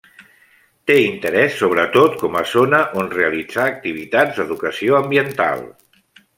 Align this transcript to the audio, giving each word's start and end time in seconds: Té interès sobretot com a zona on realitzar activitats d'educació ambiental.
Té 0.91 0.95
interès 1.01 1.57
sobretot 1.59 2.17
com 2.23 2.39
a 2.41 2.43
zona 2.53 2.81
on 3.03 3.13
realitzar 3.19 3.69
activitats 3.75 4.41
d'educació 4.41 4.99
ambiental. 5.05 5.67